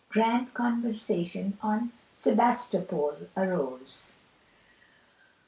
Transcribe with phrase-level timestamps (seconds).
[0.09, 4.13] GRAND CONVERSATION ON SEBASTOPOL AROSE!